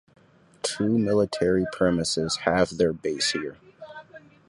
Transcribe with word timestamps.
Two 0.63 0.97
military 0.97 1.67
premises 1.71 2.37
have 2.37 2.71
their 2.79 2.91
base 2.91 3.33
here. 3.33 3.57